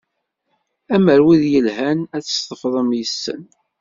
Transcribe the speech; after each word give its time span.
Amer 0.95 1.19
wid 1.25 1.43
yelhan 1.53 1.99
ad 2.15 2.21
tt-ṣefḍem 2.23 2.89
yes-sen. 2.99 3.41